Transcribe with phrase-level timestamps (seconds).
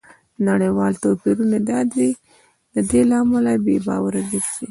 [0.47, 1.69] نړیوال توپیرونه د
[2.91, 4.41] دې له امله بې باوره ګرځي